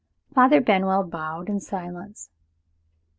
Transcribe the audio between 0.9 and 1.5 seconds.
bowed,